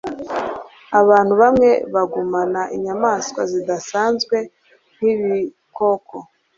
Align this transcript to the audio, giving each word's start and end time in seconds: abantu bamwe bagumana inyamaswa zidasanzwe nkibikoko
abantu 1.01 1.33
bamwe 1.41 1.69
bagumana 1.93 2.61
inyamaswa 2.75 3.41
zidasanzwe 3.51 4.37
nkibikoko 4.95 6.15